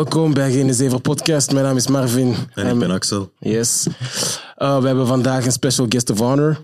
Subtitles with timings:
[0.00, 1.52] welkom bij Gene 7 Podcast.
[1.52, 2.34] Mijn naam is Marvin.
[2.54, 3.32] En ik ben Axel.
[3.38, 3.86] Yes.
[4.58, 6.60] Uh, we hebben vandaag een special guest of honor.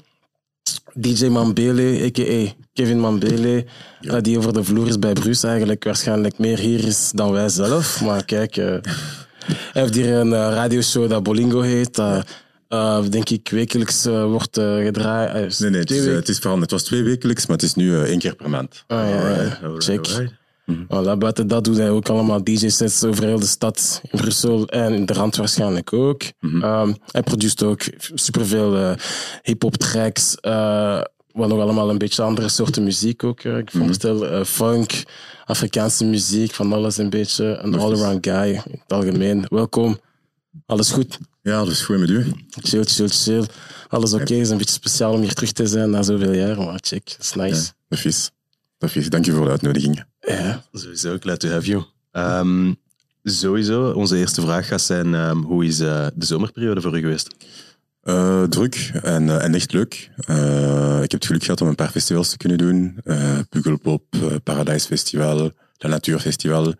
[0.95, 2.53] DJ Mambele, a.k.a.
[2.73, 3.65] Kevin Mambele,
[4.01, 7.49] uh, die over de vloer is bij Bruce eigenlijk waarschijnlijk meer hier is dan wij
[7.49, 8.01] zelf.
[8.05, 12.01] Maar kijk, uh, hij heeft hier een radioshow dat Bolingo heet.
[13.11, 15.59] denk ik wekelijks wordt gedraaid.
[15.59, 16.71] nee, nee, het is, het is veranderd.
[16.71, 18.85] Het was twee wekelijks, maar het is nu één keer per maand.
[18.87, 20.35] Ah, ja, alright, alright, check.
[20.67, 21.19] Mm -hmm.
[21.19, 25.07] buiten dat doet hij ook allemaal DJ-sets over heel de stad, in Brussel en in
[25.07, 26.23] de rand waarschijnlijk ook.
[26.41, 26.63] Mm -hmm.
[26.63, 27.83] um, hij produceert ook
[28.15, 28.93] superveel uh,
[29.43, 31.01] hip-hop tracks, uh,
[31.33, 33.45] wat nog allemaal een beetje andere soorten muziek ook.
[33.45, 34.45] Uh, ik voorstel mm -hmm.
[34.45, 35.03] funk,
[35.45, 37.45] Afrikaanse muziek, van alles een beetje.
[37.45, 39.45] Een all-around guy in het algemeen.
[39.49, 39.99] Welkom.
[40.67, 41.19] Alles goed?
[41.43, 42.33] Ja, alles goed met u.
[42.49, 43.45] Chill, chill, chill.
[43.89, 44.23] Alles oké.
[44.23, 44.37] Okay.
[44.37, 47.05] Het is een beetje speciaal om hier terug te zijn na zoveel jaar, maar check,
[47.05, 47.73] dat is nice.
[47.89, 48.31] Ja, vies.
[49.09, 50.05] Dank je voor de uitnodiging.
[50.27, 51.17] Ja, sowieso.
[51.21, 51.85] Glad to have you.
[52.13, 52.77] Um,
[53.23, 57.35] sowieso, onze eerste vraag gaat zijn, um, hoe is uh, de zomerperiode voor u geweest?
[58.05, 60.11] Uh, druk en, uh, en echt leuk.
[61.03, 63.01] ik heb het geluk gehad om een paar festivals te kunnen doen.
[63.49, 64.05] Pukkelpop,
[64.43, 66.75] Paradise Festival, La Natuur Festival.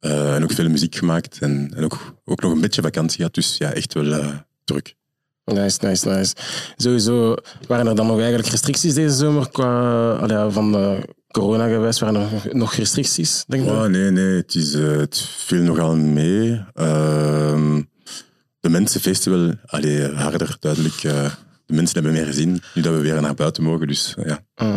[0.00, 3.34] en ook veel muziek gemaakt en, en ook, ook nog een beetje vakantie gehad.
[3.34, 4.22] Dus ja, echt wel
[4.64, 4.94] druk.
[5.44, 6.34] Nice, nice, nice.
[6.76, 7.34] Sowieso
[7.66, 11.98] waren er dan nog eigenlijk restricties deze zomer qua, van de corona geweest?
[11.98, 16.50] Waren er nog restricties, denk oh, Nee, nee, het, is, uh, het viel nogal mee.
[16.74, 17.78] Uh,
[18.60, 21.02] de Mensenfestival, allee, harder, duidelijk.
[21.02, 21.30] Uh,
[21.66, 23.86] de mensen hebben meer gezien, nu dat we weer naar buiten mogen.
[23.86, 24.44] Dus, ja.
[24.62, 24.76] Uh.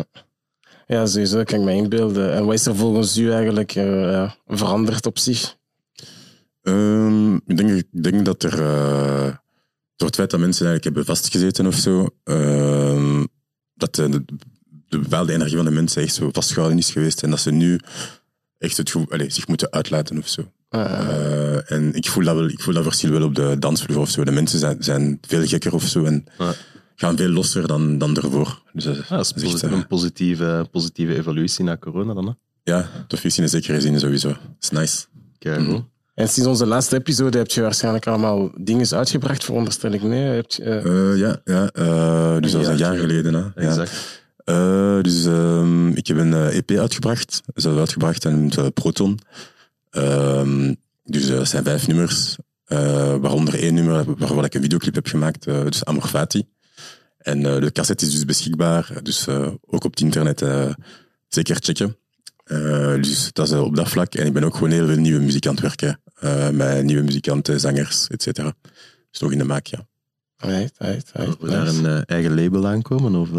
[0.87, 2.33] Ja, sowieso, kan ik me inbeelden.
[2.33, 3.71] En wat is er volgens u eigenlijk
[4.47, 5.55] veranderd op zich?
[6.61, 8.55] Um, ik, denk, ik denk dat er
[9.95, 13.23] door het feit dat mensen eigenlijk hebben vastgezeten of zo, uh,
[13.73, 14.25] dat de,
[15.01, 17.79] de, de, energie van de mensen echt zo vastgehouden is geweest en dat ze nu
[18.57, 20.51] echt het, allez, zich moeten uitlaten of zo.
[20.69, 24.09] Uh, en ik voel, dat wel, ik voel dat verschil wel op de dansvloer of
[24.09, 24.23] zo.
[24.23, 26.25] De mensen zijn, zijn veel gekker of zo en
[26.95, 28.61] gaan veel losser dan, dan ervoor.
[28.73, 32.31] Dus dat, ja, dat is, echt, een positieve, positieve evolutie na corona dan, hè?
[32.63, 34.27] Ja, de visie in zekere zin sowieso.
[34.27, 35.05] Dat is nice.
[35.39, 35.91] Kijk, mm -hmm.
[36.13, 40.03] En sinds onze laatste episode heb je waarschijnlijk allemaal dingen uitgebracht, veronderstel ik.
[40.03, 41.19] Nee, heb je, uh...
[41.19, 43.33] ja, ja uh, dus dat is een jaar geleden.
[43.33, 43.67] Hè.
[43.67, 43.91] Exact.
[43.91, 44.22] Ja.
[45.01, 47.41] Dus um, ik heb een EP uitgebracht.
[47.45, 49.19] Dat is uitgebracht en Proton.
[49.91, 55.43] Um, dus dat zijn vijf nummers, waaronder één nummer waarvan ik een videoclip heb gemaakt,
[55.43, 56.47] dus Amorfati.
[57.17, 59.27] En de cassette is dus beschikbaar, dus
[59.65, 60.43] ook op het internet
[61.27, 61.97] zeker checken.
[62.45, 64.15] Uh, dus dat is op dat vlak.
[64.15, 65.99] En ik ben ook gewoon heel veel nieuwe muziek aan het werken.
[66.23, 68.53] Uh, met nieuwe muzikanten, zangers, et cetera.
[69.11, 69.87] Dus nog in de maak, ja.
[70.37, 71.37] Right, right, right.
[71.39, 73.15] Wil daar een uh, eigen label aankomen?
[73.15, 73.29] Of,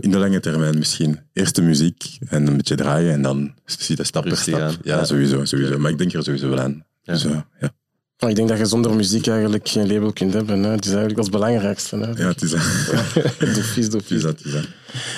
[0.00, 1.18] in de lange termijn misschien.
[1.32, 4.58] Eerst de muziek en een beetje draaien en dan zie je stap per stap.
[4.58, 5.78] Ja, ja, sowieso, sowieso.
[5.78, 6.84] Maar ik denk er sowieso wel aan.
[7.02, 7.12] Ja.
[7.12, 7.74] Dus, ja.
[8.18, 10.62] Maar ik denk dat je zonder muziek eigenlijk geen label kunt hebben.
[10.62, 10.70] Hè.
[10.70, 11.96] Het is eigenlijk als belangrijkste.
[11.96, 12.50] Hè, ja, het is
[13.90, 14.00] dat.
[14.00, 14.42] Het is dat,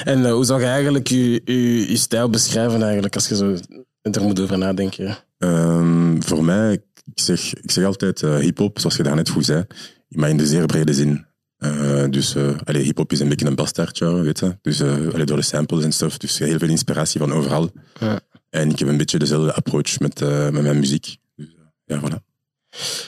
[0.05, 3.56] En uh, hoe zou je eigenlijk je, je, je, stijl beschrijven eigenlijk, als je zo
[4.03, 5.16] er moet over nadenken?
[5.38, 9.65] Um, voor mij, ik zeg, ik zeg altijd uh, hip-hop, zoals je daarnet goed zei,
[10.09, 11.25] maar in de zeer brede zin.
[11.59, 14.59] Uh, dus uh, hip-hop is een beetje een bastardje, weet je.
[14.62, 16.17] Dus allee, door de samples en stuff.
[16.17, 17.71] Dus heel veel inspiratie van overal.
[18.00, 18.21] Ja.
[18.50, 21.17] En ik heb een beetje dezelfde approach met, met mijn muziek.
[21.37, 21.49] Dus
[21.84, 22.25] ja, voilà.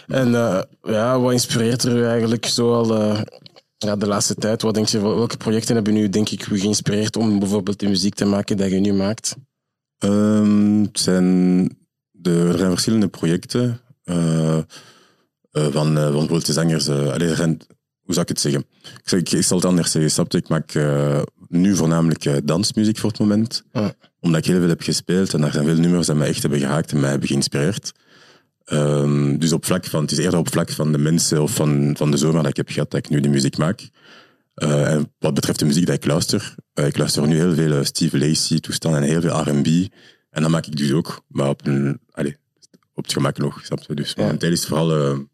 [0.07, 3.21] En uh, ja, wat inspireert er u eigenlijk zo al uh,
[3.77, 4.63] ja, de laatste tijd?
[4.63, 8.15] Wat denk je, welke projecten hebben u denk ik u geïnspireerd om bijvoorbeeld de muziek
[8.15, 9.37] te maken die je nu maakt?
[9.99, 11.65] Um, het zijn,
[12.11, 14.59] de, er zijn verschillende projecten uh,
[15.53, 16.89] van, van bijvoorbeeld de zangers.
[16.89, 17.59] Allee,
[18.09, 18.65] hoe zou ik het zeggen?
[18.83, 20.11] Ik, zeg, ik, zal het anders zeggen.
[20.11, 20.75] Snap Ik maak
[21.49, 23.65] nu voornamelijk dansmuziek voor het moment.
[24.21, 26.61] Omdat ik heel veel heb gespeeld en er zijn veel nummers die mij echt hebben
[26.61, 27.93] gehaakt en mij hebben geïnspireerd.
[28.73, 31.95] Um, dus op vlak van, het is eerder op vlak van de mensen of van,
[31.97, 33.89] van de zomer dat ik heb gehad dat ik nu de muziek maak.
[34.55, 38.19] Uh, en wat betreft de muziek die ik luister, ik luister nu heel veel Steve
[38.19, 39.67] Lacey toestanden en heel veel R&B.
[40.31, 42.35] En dan maak ik dus ook, maar op, een, allez,
[42.95, 43.95] op het gemak nog, snap je?
[43.95, 45.27] Dus momenteel is vooral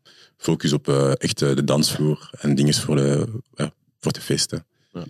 [0.45, 0.89] focus op
[1.19, 3.27] echt de dansvloer en dingen voor de,
[4.01, 4.67] voor de feesten.
[4.93, 5.05] Ja.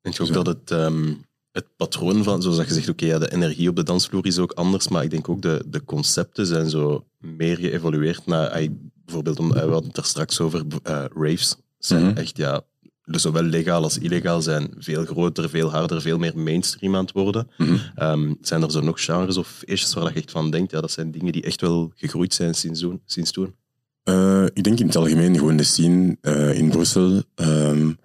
[0.00, 0.70] Denk je ook dat het...
[0.70, 4.38] Um het patroon van, zoals je zegt, oké, ja, de energie op de dansvloer is
[4.38, 8.68] ook anders, maar ik denk ook de, de concepten zijn zo meer geëvolueerd naar,
[9.04, 12.16] bijvoorbeeld, om, we hadden het er straks over, uh, raves zijn mhm.
[12.16, 12.62] echt, ja,
[13.04, 17.12] dus zowel legaal als illegaal zijn veel groter, veel harder, veel meer mainstream aan het
[17.12, 17.50] worden.
[17.56, 18.38] Mm -hmm.
[18.40, 21.10] zijn er zo nog genres of feestjes waar je echt van denkt, ja, dat zijn
[21.10, 23.54] dingen die echt wel gegroeid zijn sinds, sinds toen?
[24.04, 27.22] Uh, ik denk in het algemeen gewoon de scene uh, in Brussel.
[27.34, 27.98] Um,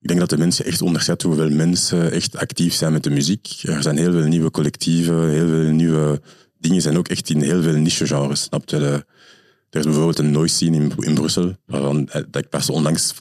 [0.00, 3.62] ik denk dat de mensen echt onderschatten hoeveel mensen echt actief zijn met de muziek.
[3.62, 6.20] Er zijn heel veel nieuwe collectieven, heel veel nieuwe
[6.58, 8.78] dingen zijn ook echt in heel veel niche-genres, snap je?
[8.78, 9.04] De,
[9.70, 13.14] er is bijvoorbeeld een noise scene in, in Brussel, waarvan eh, dat ik pas onlangs,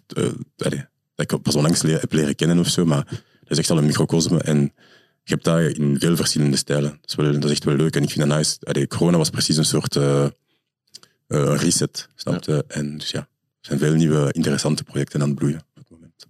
[0.56, 0.74] dat
[1.16, 3.06] ik pas onlangs heb leren kennen of zo, maar
[3.40, 4.40] dat is echt al een microcosme.
[4.40, 4.60] En
[5.24, 6.90] je hebt dat in veel verschillende stijlen.
[7.02, 8.88] Dat is, wel, dat is echt wel leuk en ik vind dat nice.
[8.88, 9.98] Corona was precies een soort
[11.28, 12.64] reset, snap je?
[12.68, 13.28] En dus ja, er
[13.62, 16.28] zijn veel nieuwe interessante projecten aan het bloeien op het moment.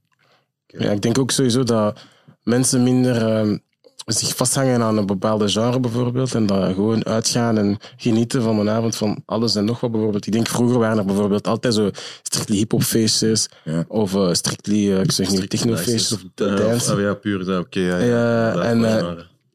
[0.67, 1.99] Ja, ik denk ook sowieso dat
[2.43, 3.57] mensen minder uh,
[4.05, 8.69] zich vasthangen aan een bepaalde genre bijvoorbeeld en dat gewoon uitgaan en genieten van een
[8.69, 10.25] avond van alles en nog wat bijvoorbeeld.
[10.25, 11.89] Ik denk vroeger waren er bijvoorbeeld altijd zo
[12.21, 13.85] strictly hip-hop feestjes ja.
[13.87, 16.93] of uh, strictly, uh, ik zeg niet, techno feestjes of dance.
[16.93, 17.79] Oh ja, puur dat, oké.
[17.79, 18.79] ja, ja, ja, en,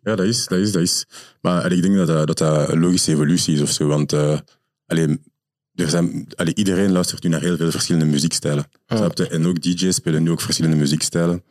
[0.02, 1.06] ja, dat is, dat is, dat is.
[1.40, 4.14] Maar ik denk dat dat, dat dat een logische evolutie is of zo, want
[4.86, 5.20] allee,
[5.80, 8.64] er zijn, allee, iedereen luistert nu naar heel veel verschillende muziekstijlen.
[8.86, 9.08] Ja.
[9.08, 11.42] En ook DJ's spelen nu ook verschillende muziekstijlen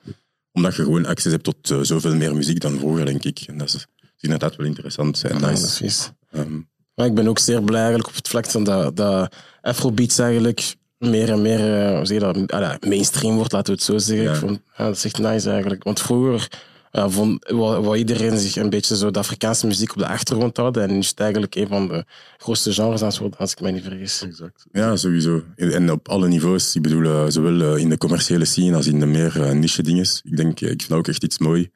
[0.51, 3.39] omdat je gewoon access hebt tot uh, zoveel meer muziek dan vroeger, denk ik.
[3.47, 3.85] En dat is, is
[4.19, 5.83] inderdaad wel interessant en ja, nice.
[5.83, 6.11] is.
[6.31, 10.19] Um, maar ik ben ook zeer blij eigenlijk op het vlak van dat, dat Afrobeats
[10.19, 13.87] eigenlijk meer en meer uh, hoe zeg je dat, uh, mainstream wordt, laten we het
[13.89, 14.25] zo zeggen.
[14.25, 14.33] Ja.
[14.33, 15.83] Ik vond, dat is echt nice eigenlijk.
[15.83, 16.47] Want vroeger
[16.91, 17.39] uh, wou,
[17.81, 20.83] wou, iedereen zich een beetje zo de Afrikaanse muziek op de achtergrond houden.
[20.83, 22.05] En is het eigenlijk een van de
[22.37, 24.21] grootste genres aan het als ik mij niet vergis.
[24.21, 24.65] Exact.
[24.71, 25.43] Ja, sowieso.
[25.55, 26.75] En op alle niveaus.
[26.75, 30.05] Ik bedoel, uh, zowel in de commerciële scene als in de meer uh, niche dingen.
[30.23, 31.69] Ik denk, ik vind ook echt iets mooi.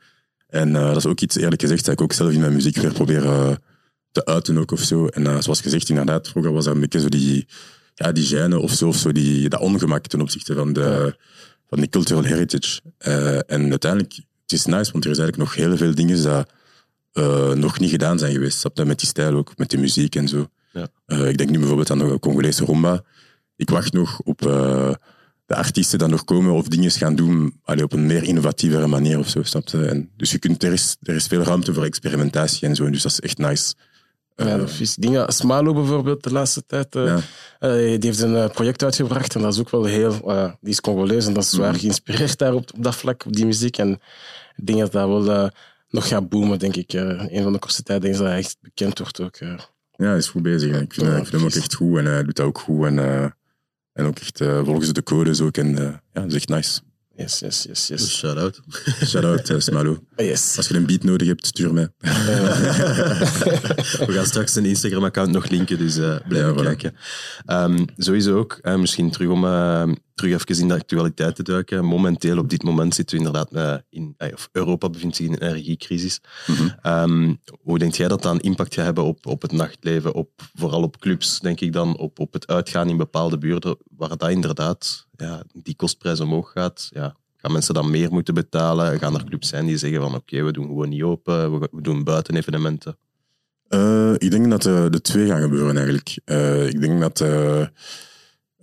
[0.47, 2.93] En dat is ook iets, eerlijk gezegd, dat ik ook zelf in mijn muziek weer
[2.93, 3.21] probeer
[4.11, 5.07] te uiten ook of zo.
[5.07, 7.47] En zoals gezegd, inderdaad, vroeger was dat een beetje zo die,
[7.93, 11.15] ja, die gêne of zo, of zo die, dat ongemak ten opzichte van de,
[11.69, 12.81] van die cultural heritage.
[13.47, 14.19] En uiteindelijk,
[14.53, 16.49] is nice, want er is eigenlijk nog heel veel dingen dat
[17.13, 18.59] uh, nog niet gedaan zijn geweest.
[18.59, 20.47] Snap Met die stijl ook, met die muziek en zo.
[20.71, 20.87] Ja.
[21.07, 23.03] Uh, ik denk nu bijvoorbeeld aan de Congolese rumba.
[23.55, 24.91] Ik wacht nog op uh,
[25.45, 29.19] de artiesten die nog komen of dingen gaan doen allee, op een meer innovatievere manier
[29.19, 29.43] of zo.
[29.43, 29.85] Snap je?
[29.85, 32.85] En dus je kunt, er, is, er is veel ruimte voor experimentatie en zo.
[32.85, 33.73] En dus dat is echt nice.
[34.35, 35.33] Ja, dat is dingen.
[35.33, 37.15] Smalo bijvoorbeeld de laatste tijd, Ja.
[37.15, 37.21] uh,
[37.59, 41.25] die heeft een project uitgebracht en dat is ook wel heel, uh, die is Congolees
[41.25, 41.79] en dat is zwaar Mhm.
[41.79, 43.77] geïnspireerd daar op, op dat vlak, op die muziek.
[43.77, 43.99] En
[44.55, 45.49] ik denk dat dat wel uh,
[45.89, 46.93] nog gaat boomen, denk ik.
[46.93, 49.39] Uh, een van de kortste tijd denk ik dat hij echt bekend wordt ook.
[49.39, 49.59] Uh.
[49.95, 50.81] Ja, hij is goed bezig.
[50.81, 52.85] Ik vind, Ja, ik vind hem ook echt goed en hij doet dat ook goed.
[52.85, 53.23] En, uh,
[53.93, 55.57] en ook echt uh, volgens de codes ook.
[55.57, 56.79] En uh, ja, dat is echt nice.
[57.15, 58.17] Yes, yes, yes, Dus yes.
[58.17, 58.61] shout-out.
[59.05, 60.03] Shout-out uh, Smalo.
[60.15, 60.57] yes.
[60.57, 61.89] Als je een beat nodig hebt, stuur mij.
[64.07, 66.63] We gaan straks een Instagram-account nog linken, dus uh, blijf Ja, voilà.
[66.77, 66.95] kijken.
[67.45, 69.83] Um, sowieso ook, uh, misschien terug om uh,
[70.15, 71.85] terug even in de actualiteit te duiken.
[71.85, 74.15] Momenteel, op dit moment, zitten we inderdaad uh, in...
[74.33, 76.21] of Europa bevindt zich in een energiecrisis.
[76.47, 76.87] Mhm.
[76.93, 80.29] Um, hoe denk jij dat dat een impact gaat hebben op, op het nachtleven, op,
[80.55, 84.29] vooral op clubs, denk ik dan, op, op het uitgaan in bepaalde buurten, waar dat
[84.29, 86.87] inderdaad ja, die kostprijs omhoog gaat?
[86.89, 88.99] Ja, gaan mensen dan meer moeten betalen?
[88.99, 91.81] Gaan er clubs zijn die zeggen van oké, we doen gewoon niet open, we, we
[91.81, 92.97] doen buitenevenementen?
[93.69, 96.17] Uh, ik denk dat uh, de twee gaan gebeuren eigenlijk.
[96.25, 97.19] Uh, ik denk dat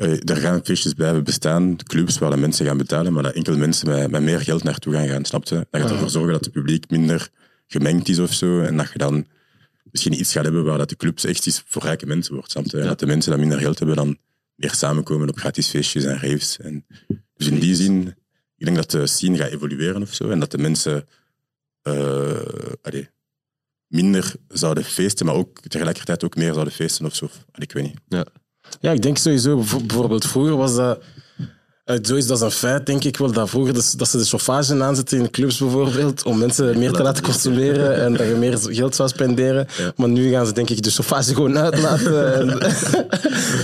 [0.00, 3.88] er gaan feestjes blijven bestaan, clubs waar de mensen gaan betalen, maar dat enkel mensen
[3.88, 5.66] met, met meer geld naartoe gaan gaan, snap je?
[5.70, 7.28] Dat gaat ervoor zorgen dat het publiek minder
[7.66, 9.26] gemengd is of zo, en dat je dan
[9.84, 12.52] misschien iets gaat hebben waar dat de clubs echt iets voor rijke mensen wordt?
[12.52, 12.84] Ja.
[12.84, 14.18] Dat de mensen dat minder geld hebben dan
[14.54, 16.58] meer samenkomen op gratis feestjes en raves.
[16.58, 16.86] En
[17.36, 18.14] dus in die zin,
[18.56, 21.08] ik denk dat de scene gaat evolueren of zo, en dat de mensen...
[22.82, 23.08] Allee,
[23.86, 27.30] minder zouden feesten, maar ook tegelijkertijd ook meer zouden feesten of zo.
[27.54, 28.00] Ik weet niet.
[28.08, 28.26] Ja,
[28.80, 30.98] ja ik denk sowieso, bijvoorbeeld vroeger was dat.
[32.02, 35.18] Zo is dat een feit, denk ik wel, dat vroeger dat ze de chauffage aanzetten
[35.18, 39.08] in clubs bijvoorbeeld, om mensen meer te laten consumeren en dat je meer geld zou
[39.08, 39.66] spenderen.
[39.78, 39.92] Ja.
[39.96, 42.08] Maar nu gaan ze denk ik de chauffage gewoon uitlaten.
[42.40, 42.58] En...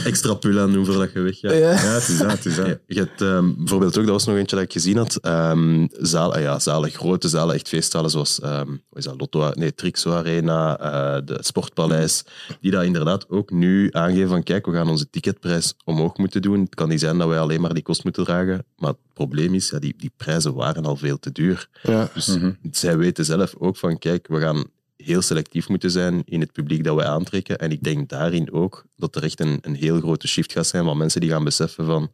[0.04, 1.52] Extra pul aan doen voordat je weggaat.
[1.52, 1.58] Ja.
[1.58, 2.66] Ja, het is dat, het is dat.
[2.66, 5.88] Je, je hebt um, bijvoorbeeld ook, dat was nog eentje dat ik gezien had, um,
[5.90, 10.12] zalen, ja, zalen, grote zalen, echt feestzalen zoals um, wat is dat, Lotto, nee, Trixo
[10.12, 12.24] Arena, uh, de Sportpaleis,
[12.60, 16.60] die daar inderdaad ook nu aangeven van kijk, we gaan onze ticketprijs omhoog moeten doen.
[16.60, 19.54] Het kan niet zijn dat wij alleen maar die kost moeten dragen, maar het probleem
[19.54, 21.68] is, ja, die, die prijzen waren al veel te duur.
[21.82, 22.10] Ja.
[22.14, 22.58] Dus mm -hmm.
[22.70, 24.64] zij weten zelf ook van kijk, we gaan
[24.96, 27.58] heel selectief moeten zijn in het publiek dat wij aantrekken.
[27.58, 30.84] En ik denk daarin ook dat er echt een, een heel grote shift gaat zijn
[30.84, 32.10] van mensen die gaan beseffen van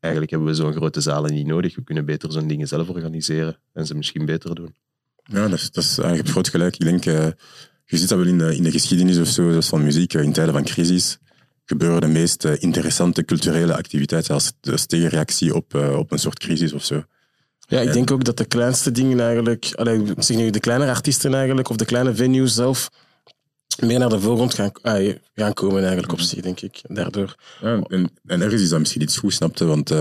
[0.00, 1.74] eigenlijk hebben we zo'n grote zalen niet nodig.
[1.74, 4.74] We kunnen beter zo'n dingen zelf organiseren en ze misschien beter doen.
[5.22, 6.74] Ja, dat is, dat is, je hebt groot gelijk.
[6.74, 7.28] Ik denk, uh,
[7.84, 10.22] je ziet dat wel in de, in de geschiedenis of zo, zoals van muziek, uh,
[10.22, 11.18] in tijden van crisis
[11.64, 16.38] gebeuren de meest uh, interessante culturele activiteiten als, als tegenreactie op, uh, op een soort
[16.38, 17.04] crisis of zo.
[17.68, 19.72] Ja, ik denk ook dat de kleinste dingen eigenlijk,
[20.18, 22.90] zeg nu de kleinere artiesten eigenlijk, of de kleine venues zelf,
[23.80, 26.80] meer naar de voorgrond gaan, ah, gaan komen eigenlijk op zich, denk ik.
[26.82, 27.34] Daardoor.
[27.60, 29.98] Ja, en, en ergens is dat misschien iets goed, snapte, want uh,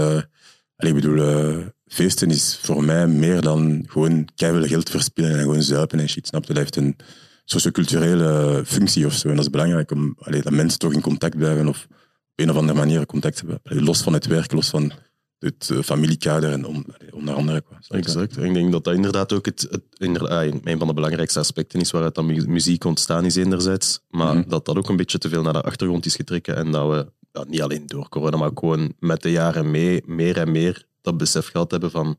[0.75, 5.39] allee, ik bedoel, uh, feesten is voor mij meer dan gewoon keihard geld verspillen en
[5.39, 6.53] gewoon zuipen en shit, snapte.
[6.53, 6.95] Dat heeft een,
[7.45, 9.27] socioculturele functie of zo.
[9.27, 11.99] En dat is belangrijk om allee, dat mensen toch in contact blijven of op
[12.35, 13.59] een of andere manier contact hebben.
[13.63, 14.91] Allee, los van het werk, los van
[15.39, 17.61] het uh, familiekader en on, onder andere.
[17.61, 17.99] Quoi.
[17.99, 18.37] Exact.
[18.37, 21.79] En ik denk dat dat inderdaad ook het, het inderdaad, een van de belangrijkste aspecten
[21.79, 24.45] is waaruit dat muziek ontstaan is enerzijds, maar mm.
[24.47, 27.11] dat dat ook een beetje te veel naar de achtergrond is getrekken en dat we
[27.31, 31.17] ja, niet alleen door corona, maar gewoon met de jaren mee, meer en meer dat
[31.17, 32.17] besef gehad hebben van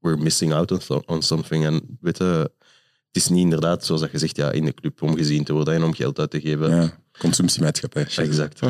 [0.00, 1.64] we're missing out on, on something.
[1.64, 2.50] En weet je,
[3.12, 5.52] het is niet inderdaad, zoals dat je zegt, ja, in de club om gezien te
[5.52, 6.70] worden en om geld uit te geven.
[6.70, 8.06] Ja, consumptiemaatschappij.
[8.16, 8.60] Exact.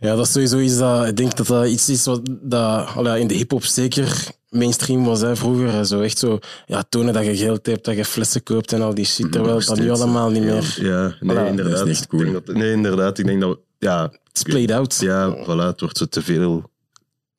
[0.00, 1.06] Ja, dat is sowieso iets dat...
[1.06, 5.20] Ik denk dat dat iets is wat dat, allee, in de hip-hop zeker mainstream was
[5.20, 5.86] hè, vroeger.
[5.86, 8.94] Zo echt zo ja, tonen dat je geld hebt, dat je flessen koopt en al
[8.94, 9.32] die shit.
[9.32, 10.76] Terwijl dat nu allemaal niet meer...
[10.80, 11.48] Ja, nee, voilà.
[11.48, 11.78] inderdaad.
[11.78, 12.32] Dat is niet cool.
[12.32, 13.18] Dat, nee, inderdaad.
[13.18, 13.58] Ik denk dat...
[13.78, 14.96] Ja, It's played out.
[15.00, 15.66] Ja, voilà.
[15.66, 16.70] Het wordt zo te veel...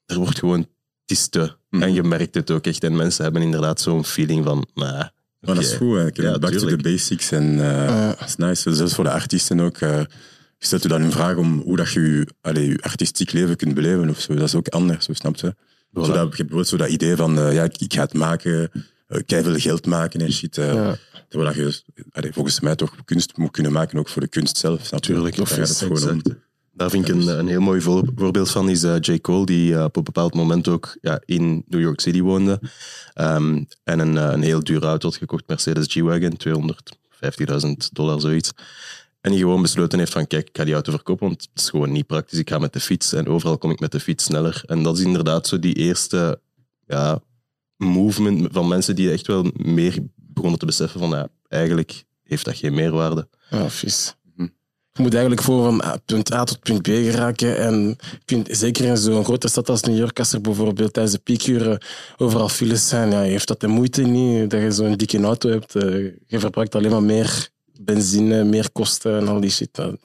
[0.06, 0.68] Er wordt gewoon...
[1.12, 1.52] Het is te...
[1.70, 1.82] Mm.
[1.82, 2.84] En je merkt het ook echt.
[2.84, 4.68] En mensen hebben inderdaad zo'n feeling van...
[4.74, 5.12] Nah, okay.
[5.40, 5.98] Maar dat is goed.
[5.98, 6.04] Hè.
[6.04, 6.70] Ja, back tuurlijk.
[6.70, 7.32] to the basics.
[7.32, 8.08] En uh, uh.
[8.08, 8.76] dat is nice.
[8.76, 9.80] Zelfs voor de artiesten ook...
[9.80, 10.00] Uh,
[10.58, 13.56] je stelt je dan een vraag om hoe dat je je, allez, je artistiek leven
[13.56, 14.34] kunt beleven of zo.
[14.34, 15.54] Dat is ook anders, zo snap je?
[15.56, 15.92] Voilà.
[15.92, 18.72] Zodat, je hebt bijvoorbeeld zo dat idee van, uh, ja, ik, ik, ga het maken,
[19.08, 20.58] uh, veel geld maken en shit.
[20.58, 20.98] Uh, ja.
[21.30, 24.92] Terwijl je allez, volgens mij toch kunst moet kunnen maken, ook voor de kunst zelf.
[24.92, 25.40] Natuurlijk.
[25.40, 26.22] Of het gewoon om.
[26.74, 29.20] Daar vind ik een, een heel mooi voorbeeld van, is uh, J.
[29.20, 32.60] Cole, die uh, op een bepaald moment ook ja, in New York City woonde.
[33.16, 36.38] Um, en een, uh, een heel dure auto had gekocht, Mercedes G-Wagon,
[37.68, 38.52] 250.000 dollar, zoiets.
[39.22, 41.70] En die gewoon besloten heeft van, kijk, ik ga die auto verkopen, want het is
[41.70, 42.40] gewoon niet praktisch.
[42.40, 44.64] Ik ga met de fiets en overal kom ik met de fiets sneller.
[44.66, 46.40] En dat is inderdaad zo die eerste
[46.88, 47.22] ja,
[47.76, 52.58] movement van mensen die echt wel meer begonnen te beseffen van, ja, eigenlijk heeft dat
[52.58, 53.28] geen meerwaarde.
[53.50, 54.16] Ja, vies.
[54.94, 57.58] Je moet eigenlijk voor van punt A tot punt B geraken.
[57.58, 57.96] En
[58.26, 61.82] vind, zeker in zo'n grote stad als New York, als er bijvoorbeeld tijdens de piekuren
[62.18, 65.74] overal files zijn, ja, heeft dat de moeite niet dat je zo'n dikke auto hebt.
[66.28, 69.76] Je verbruikt alleen maar meer benzine, meer kosten en al die shit.
[69.76, 69.98] Dat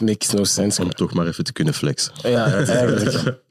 [0.00, 0.82] makes no sense.
[0.82, 2.12] Om toch maar even te kunnen flexen.
[2.22, 3.14] Ja, eigenlijk.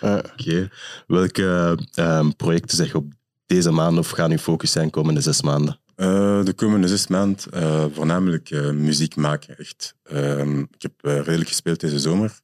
[0.00, 0.22] Oké.
[0.40, 0.70] Okay.
[1.06, 3.12] Welke uh, projecten zeg je op
[3.46, 5.78] deze maand of gaan uw focus zijn komende zes maanden?
[5.96, 9.58] Uh, de komende zes maanden uh, voornamelijk uh, muziek maken.
[9.58, 9.94] Echt.
[10.02, 12.40] Ehm, ik heb redelijk gespeeld deze zomer.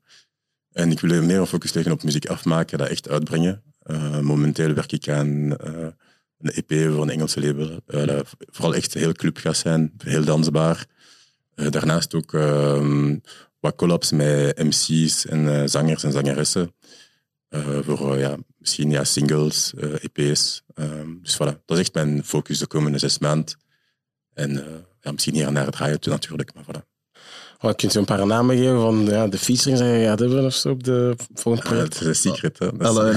[0.73, 3.63] En ik wil meer focus leggen op muziek afmaken, dat echt uitbrengen.
[4.23, 5.27] momenteel werk ik aan
[6.39, 7.81] een EP voor een Engelse label.
[7.87, 10.87] Dat vooral echt heel clubgas zijn, heel dansbaar.
[11.55, 13.17] Daarnaast ook uh,
[13.61, 16.75] wat collabs met MC's en zangers en zangeressen.
[17.87, 20.63] Voor ja, misschien ja, singles, EP's.
[20.75, 23.59] Ehm, dus voilà, dat is echt mijn focus de komende zes maanden.
[24.35, 24.65] En
[25.01, 26.91] ja, misschien hier en daar draaien natuurlijk, maar voilà.
[27.63, 30.45] Oh, kunt je een paar namen geven van ja, de featuring die je gaat hebben
[30.45, 31.99] of zo op de volgende project?
[31.99, 32.71] Ja, het is een secret, hè.
[32.79, 33.13] Alle,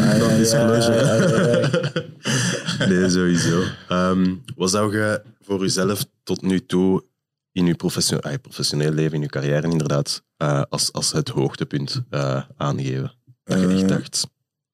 [2.90, 3.64] nee, sowieso.
[3.90, 7.04] Um, wat zou je voor jezelf tot nu toe
[7.52, 12.04] in je professioneel, ah, professioneel leven, in je carrière inderdaad, uh, als, als het hoogtepunt
[12.12, 13.14] uh, aangeven?
[13.44, 13.88] Dat je echt eh.
[13.88, 14.28] dacht,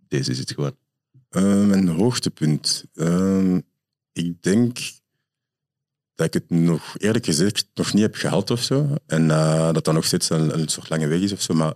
[0.07, 0.75] deze is het gewoon.
[1.67, 2.85] mijn hoogtepunt?
[2.93, 3.59] Ehm,
[4.11, 4.79] ik denk
[6.15, 8.95] dat ik het nog eerlijk gezegd nog niet heb gehad of zo.
[9.05, 11.53] En uh, dat dat nog steeds een, een, soort lange weg is of zo.
[11.53, 11.73] Maar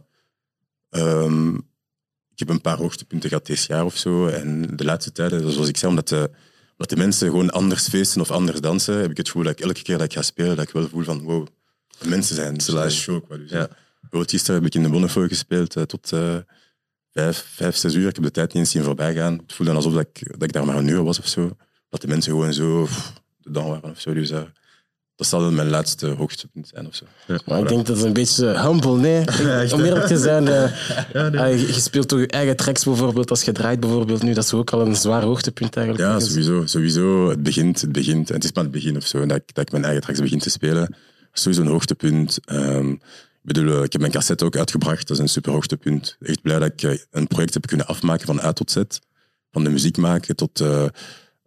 [0.89, 1.55] um,
[2.31, 4.27] ik heb een paar hoogtepunten gehad dit jaar of zo.
[4.27, 6.29] En de laatste tijden, zoals ik zei, omdat de,
[6.71, 9.65] omdat de mensen gewoon anders feesten of anders dansen, heb ik het gevoel dat ik
[9.65, 11.47] elke keer dat ik ga spelen, dat ik wel voel van wow,
[11.99, 13.29] de mensen zijn, zijn show.
[13.29, 13.69] Dus, ja.
[14.09, 16.37] Gisteren heb ik in de Bonnefeu gespeeld uh, tot uh,
[17.13, 18.07] vijf, vijf, zes uur.
[18.07, 19.33] Ik heb de tijd niet eens zien voorbij gaan.
[19.33, 21.51] Het voelde alsof dat ik, dat ik daar maar een uur was of zo.
[21.89, 22.87] Dat de mensen gewoon zo
[23.39, 24.13] dan waren of zo.
[24.13, 24.41] Dus uh,
[25.15, 27.05] dat zal mijn laatste hoogtepunt zijn of zo.
[27.27, 29.23] Ja, maar ik denk dat het een beetje humble, nee.
[29.73, 30.77] Om eerlijk te zijn, uh,
[31.13, 31.53] ja, nee.
[31.53, 34.33] uh, je speelt toch je eigen tracks bijvoorbeeld als je draait bijvoorbeeld nu.
[34.33, 36.09] Dat is ook al een zwaar hoogtepunt eigenlijk.
[36.09, 36.65] Ja, sowieso.
[36.65, 38.29] sowieso het begint, het begint.
[38.29, 39.25] En het is maar het begin of zo.
[39.25, 40.95] Dat ik, dat ik mijn eigen tracks begin te spelen.
[41.31, 42.39] Sowieso een hoogtepunt.
[42.51, 42.99] Um,
[43.43, 45.07] ik bedoel, ik heb mijn cassette ook uitgebracht.
[45.07, 46.17] Dat is een super hoogtepunt.
[46.19, 48.81] Echt blij dat ik een project heb kunnen afmaken van A tot Z.
[49.51, 50.87] Van de muziek maken tot uh,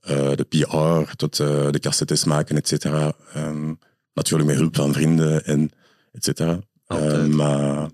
[0.03, 3.13] de PR tot uh, de cassettes maken, et cetera.
[3.37, 3.79] Um,
[4.13, 5.71] natuurlijk met hulp van vrienden en
[6.13, 6.61] et cetera.
[6.89, 7.91] Uh, maar,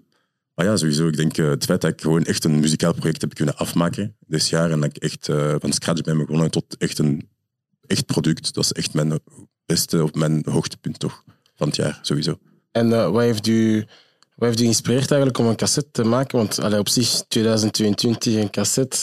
[0.54, 1.08] maar ja, sowieso.
[1.08, 4.48] Ik denk het feit dat ik gewoon echt een muzikaal project heb kunnen afmaken dit
[4.48, 5.26] jaar en dat ik echt
[5.58, 7.28] van scratch ben begonnen tot echt een
[7.86, 9.20] echt product, dat is echt mijn
[9.66, 12.38] beste of mijn hoogtepunt toch van het jaar, sowieso.
[12.72, 13.86] En wat heeft u
[14.42, 16.38] wat heeft u geïnspireerd eigenlijk om een cassette te maken?
[16.38, 18.96] Want allee, op zich, 2022, een cassette.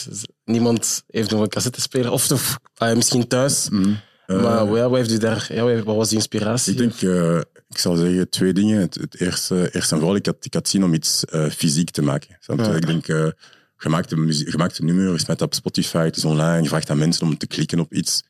[0.44, 2.10] Niemand heeft nog een cassettespeler.
[2.10, 3.68] Of, of allee, misschien thuis.
[3.68, 3.98] Mm.
[4.26, 6.72] Maar uh, wat, heeft u daar, ja, wat was die inspiratie?
[6.72, 7.36] Ik denk, uh,
[7.68, 8.80] ik zal zeggen twee dingen.
[8.80, 11.24] Het, het, eerste, eerst en vooral, ik had, ik had zin om iets
[11.56, 12.38] fysiek te maken.
[12.40, 12.74] Ja.
[12.74, 13.34] Ik denk,
[13.76, 16.62] gemaakte, muziek, gemaakte nummer is met op Spotify, het is online.
[16.62, 18.22] Je vraagt aan mensen om te klikken op iets.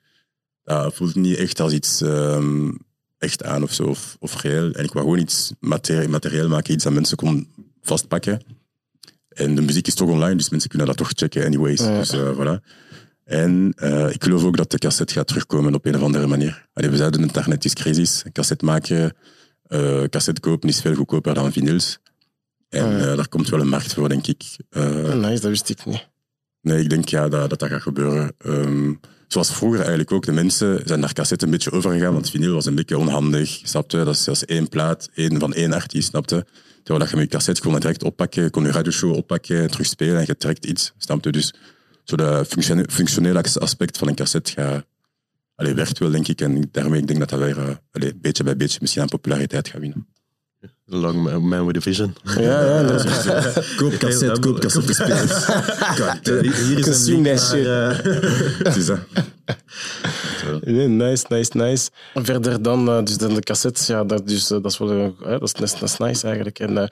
[0.65, 2.71] dat voelt niet echt als iets ehm,
[3.21, 4.73] echt aan of zo, of, of reëel.
[4.73, 7.49] En ik wou gewoon iets materie- materieel maken, iets dat mensen kon
[7.83, 8.43] vastpakken.
[9.29, 11.81] En de muziek is toch online, dus mensen kunnen dat toch checken anyways.
[11.81, 11.99] Ja.
[11.99, 12.65] Dus eh, voilà.
[13.25, 16.69] En eh, ik geloof ook dat de cassette gaat terugkomen op een of andere manier.
[16.73, 18.23] Allee, we zeiden het daarnet, is crisis.
[18.25, 19.17] Een cassette maken,
[19.63, 21.99] eh cassette kopen is veel goedkoper dan vinyls.
[22.69, 23.15] En Ja.
[23.17, 24.43] daar komt wel een markt voor, denk ik.
[24.71, 26.09] Nice, dat wist ik niet.
[26.61, 28.33] Nee, ik denk ja, dat, dat dat gaat gebeuren.
[28.39, 28.95] Ehm,
[29.33, 30.25] zoals vroeger eigenlijk ook.
[30.25, 33.61] De mensen zijn naar cassette een beetje overgegaan, want vinyl was een beetje onhandig.
[33.63, 34.05] Snapte?
[34.05, 36.47] Dat is, dat is één plaat, één van één artiest, snapte?
[36.83, 40.19] Terwijl dat je met je cassette kon direct oppakken, kon je radioshow oppakken, terug spelen
[40.19, 41.31] en je trekt iets, snapte?
[41.31, 41.55] Dus
[42.05, 44.85] zo de functione- functionele aspect van een cassette gaat,
[45.55, 46.41] allee, werkt wel, denk ik.
[46.41, 49.69] En daarmee ik denk dat dat weer eh, allee, beetje bij beetje misschien aan populariteit
[49.69, 50.07] gaat winnen.
[50.93, 52.15] Long man- man with a vision.
[52.25, 53.13] Ja, ja, dat is
[53.77, 55.47] Koop cassette, koop cassette spelers.
[56.67, 57.67] Hier is een link shit.
[57.67, 57.99] eh,
[58.63, 58.99] Het is dat.
[60.65, 61.91] Nee, nice, nice, nice.
[62.15, 65.31] Verder dan, eh, dus dan de cassettes, ja, dat, dus, eh, dat is wel eh,
[65.31, 66.59] dat is, dat is, nice eigenlijk.
[66.59, 66.89] En, eh,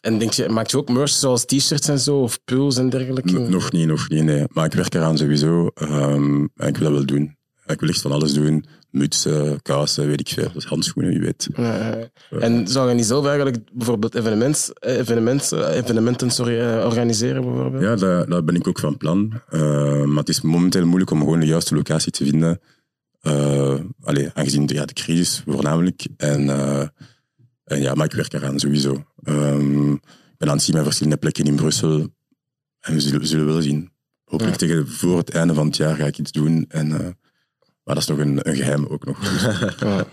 [0.00, 3.38] en denk je, maak je ook merch zoals t-shirts en zo, of pulls en dergelijke?
[3.38, 4.44] N- Nog niet, nog niet, nee.
[4.52, 5.66] Maar ik werk eraan sowieso.
[5.74, 7.36] En ik wil dat wel doen.
[7.66, 8.64] Ik wil echt van alles doen.
[8.94, 10.52] Mutsen, kousen, weet ik veel.
[10.52, 11.48] Dus handschoenen, wie weet.
[11.56, 11.96] Ja,
[12.30, 12.38] ja.
[12.38, 17.42] en zou je niet zelf eigenlijk bijvoorbeeld evenements, eh, evenements, eh, evenementen sorry, eh, organiseren?
[17.42, 17.82] Bijvoorbeeld?
[17.82, 19.32] Ja, daar, daar ben ik ook van plan.
[19.48, 22.60] Eh, maar het is momenteel moeilijk om gewoon de juiste locatie te vinden.
[23.20, 26.06] Eh allee, aangezien de, ja, de crisis voornamelijk.
[26.16, 26.86] En, eh,
[27.64, 29.04] en ja, maar ik werk eraan sowieso.
[29.22, 32.08] Ehm, ik ben aan het zien met verschillende plekken in Brussel.
[32.80, 33.90] En we zullen, we zullen wel zien.
[34.24, 34.66] Hopelijk Ja.
[34.66, 36.64] tegen voor het einde van het jaar ga ik iets doen.
[36.68, 37.06] En, eh,
[37.84, 39.18] maar dat is nog een, een geheim ook nog.
[39.78, 40.06] Ja.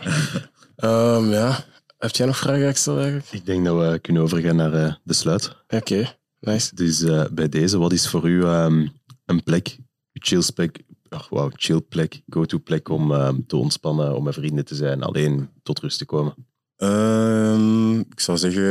[0.76, 1.66] Ehm, ja.
[1.98, 3.32] Heb jij nog vragen, Axel, eigenlijk?
[3.32, 5.56] Ik denk dat we kunnen overgaan naar eh, de sluit.
[5.68, 6.76] Oké, nice.
[6.76, 8.88] Dus eh, bij deze, wat is voor u ehm,
[9.26, 9.78] een plek,
[10.14, 14.34] uw chill plek, ach, wauw, chill plek, go-to plek om ehm, te ontspannen, om met
[14.34, 16.34] vrienden te zijn, alleen tot rust te komen?
[16.76, 18.64] Ehm, ik zou zeggen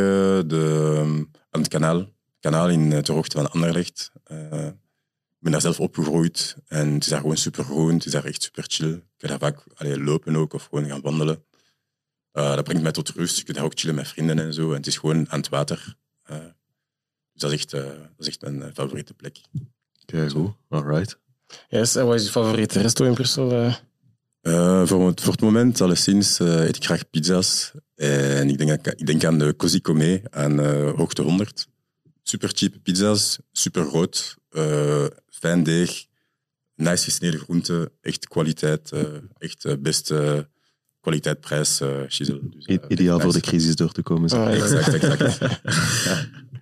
[0.48, 1.98] de, aan het kanaal.
[1.98, 4.12] Het kanaal in ter hoogte van Anderlecht.
[4.24, 4.68] Eh,
[5.40, 7.94] ben daar zelf opgegroeid en het is daar gewoon super groen.
[7.94, 8.92] Het is daar echt super chill.
[8.92, 11.44] Ik kan daar vaak allee, lopen ook of gewoon gaan wandelen.
[12.33, 13.37] Eh, dat brengt mij tot rust.
[13.37, 14.68] Je kunt daar ook chillen met vrienden en zo.
[14.70, 15.94] En het is gewoon aan het water.
[16.22, 16.37] Eh,
[17.33, 19.37] dus dat is echt, eh, dat is echt mijn favoriete plek.
[20.05, 21.18] Kijk, goed, alright.
[21.68, 23.50] Yes, en wat is je favoriete resto in Brussel?
[23.53, 23.74] eh?
[24.40, 27.72] Eh, voor, het, voor het moment, alleszins, eet ik graag pizza's.
[27.94, 31.66] En ik denk, aan- ik denk aan de Così Come aan eh, hoogte 100.
[32.22, 36.04] Super cheap pizza's, super groot, eh, fijn deeg,
[36.74, 39.02] nice gesneden groenten, echt kwaliteit, eh,
[39.38, 40.48] echt eh, beste
[41.00, 42.20] kwaliteit-prijs uh, Dus,
[42.88, 43.20] Ideaal nice.
[43.20, 44.30] voor de crisis door te komen.
[44.30, 44.62] Ah, ja.
[44.62, 45.38] Exact, exact.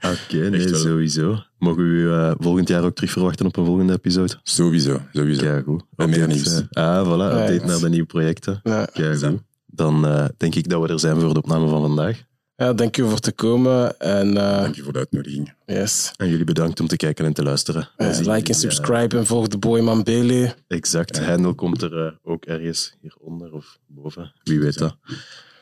[0.01, 1.39] Oké, nee, sowieso.
[1.59, 4.35] Mogen we u eh, volgend jaar ook terug verwachten op een volgende episode?
[4.43, 5.45] sowieso, sowieso.
[5.45, 5.83] Ja, goed.
[5.97, 6.63] Met meer nieuws.
[6.71, 7.63] eh, ah, voilà, update yes.
[7.63, 8.61] naar de nieuwe projecten.
[8.63, 8.85] Ja.
[8.93, 9.41] Kijk, goed.
[9.67, 12.23] Dan eh, denk ik dat we er zijn voor de opname van vandaag.
[12.59, 13.99] Ja, dank je voor te komen.
[13.99, 15.55] En eh, Dank je voor de uitnodiging.
[15.67, 16.13] yes.
[16.17, 17.89] En jullie bedankt om te kijken en te luisteren.
[17.97, 20.55] Eh, like jullie, en eh, subscribe en volg de boy Mambele.
[20.69, 21.25] exact.
[21.25, 24.33] Handle komt er ook ergens hieronder of boven.
[24.43, 24.97] Wie weet dat.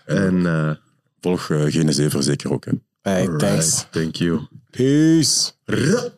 [0.05, 0.71] En eh
[1.21, 2.65] Volg uh, Genezever zeker ook.
[2.65, 2.73] Hè.
[3.03, 3.87] Hey, alright, thanks.
[3.91, 4.41] Thank you.
[4.71, 5.53] Peace.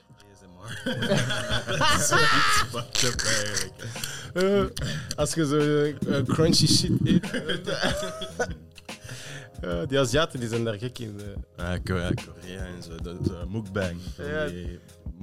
[5.16, 7.24] Als je zo crunchy shit eet.
[9.60, 11.20] Eh, die Aziaten die zijn daar gek in.
[11.56, 11.64] eh.
[11.66, 12.10] Ah, Korea,
[12.46, 12.96] en zo.
[13.02, 14.00] Dat, dat, mukbang.
[14.18, 14.46] Ja.
[14.46, 14.78] Die,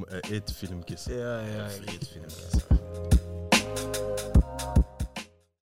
[0.07, 1.05] eh, eetfilmpjes.
[1.05, 1.69] Ja, ja.
[1.69, 2.63] Vreedfilmpjes.